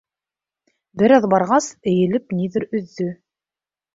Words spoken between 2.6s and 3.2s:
өҙҙө.